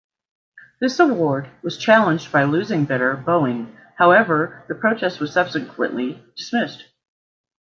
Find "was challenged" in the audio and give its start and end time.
1.61-2.31